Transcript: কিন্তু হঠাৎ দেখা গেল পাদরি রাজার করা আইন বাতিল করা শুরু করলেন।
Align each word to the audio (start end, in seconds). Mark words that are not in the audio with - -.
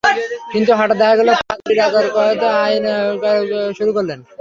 কিন্তু 0.53 0.71
হঠাৎ 0.79 0.97
দেখা 1.01 1.15
গেল 1.19 1.29
পাদরি 1.39 1.73
রাজার 1.75 2.05
করা 2.15 2.49
আইন 2.63 2.85
বাতিল 3.21 3.51
করা 3.51 3.71
শুরু 3.77 3.91
করলেন। 3.97 4.19